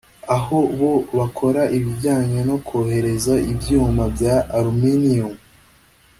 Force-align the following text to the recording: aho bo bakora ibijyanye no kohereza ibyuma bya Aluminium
aho 0.37 0.59
bo 0.79 0.93
bakora 1.17 1.61
ibijyanye 1.77 2.39
no 2.49 2.57
kohereza 2.67 3.33
ibyuma 3.51 4.03
bya 4.15 4.35
Aluminium 4.57 5.33